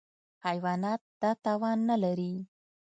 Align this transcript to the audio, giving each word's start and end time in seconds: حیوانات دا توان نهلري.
حیوانات 0.45 1.01
دا 1.21 1.31
توان 1.43 1.79
نهلري. 1.89 2.33